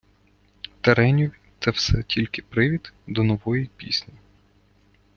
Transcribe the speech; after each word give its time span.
Тереньові 0.81 1.31
те 1.59 1.71
все 1.71 2.03
тільки 2.03 2.41
привід 2.41 2.93
до 3.07 3.23
нової 3.23 3.69
пісні. 3.77 4.13